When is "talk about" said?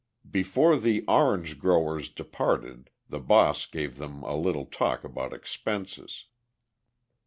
4.65-5.31